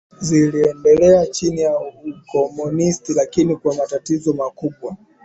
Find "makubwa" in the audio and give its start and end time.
4.33-4.97